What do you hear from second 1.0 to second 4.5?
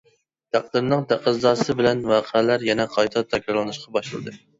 تەقەززاسى بىلەن ۋەقەلەر يەنە قايتا تەكرارلىنىشقا باشلىدى.